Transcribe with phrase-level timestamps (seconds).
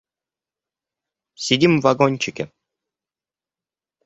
[1.35, 2.51] Сидим в вагончике.